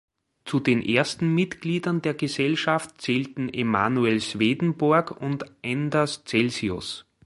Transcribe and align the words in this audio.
Zu 0.45 0.59
den 0.59 0.81
ersten 0.81 1.35
Mitgliedern 1.35 2.01
der 2.01 2.15
Gesellschaft 2.15 2.99
zählten 3.03 3.53
Emanuel 3.53 4.19
Swedenborg 4.19 5.11
und 5.21 5.45
Anders 5.63 6.23
Celsius. 6.25 7.05